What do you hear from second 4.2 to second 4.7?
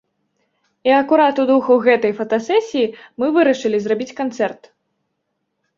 канцэрт.